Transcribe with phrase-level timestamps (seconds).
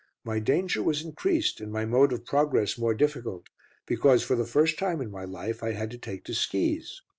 [0.23, 3.49] My danger was increased, and my mode of progress more difficult,
[3.85, 7.03] because for the first time in my life I had to take to skis.